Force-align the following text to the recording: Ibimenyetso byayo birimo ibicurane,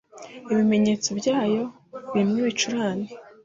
Ibimenyetso 0.51 1.09
byayo 1.19 1.63
birimo 2.11 2.33
ibicurane, 2.41 3.07